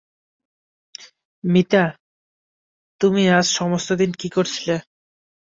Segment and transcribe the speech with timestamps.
[1.43, 1.83] মিতা,
[3.01, 4.75] তুমি আজ সমস্ত দিন কী করছিলে।